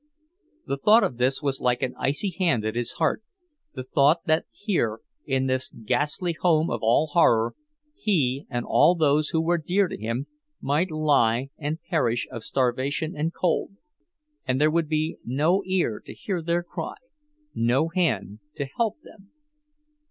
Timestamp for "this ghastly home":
5.45-6.71